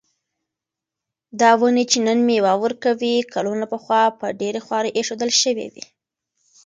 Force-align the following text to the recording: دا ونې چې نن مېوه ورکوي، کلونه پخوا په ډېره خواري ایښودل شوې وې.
دا 1.39 1.51
ونې 1.59 1.83
چې 1.91 1.97
نن 2.05 2.19
مېوه 2.27 2.53
ورکوي، 2.63 3.15
کلونه 3.33 3.65
پخوا 3.73 4.03
په 4.19 4.25
ډېره 4.41 4.59
خواري 4.65 4.89
ایښودل 4.97 5.31
شوې 5.41 5.67
وې. 5.73 5.85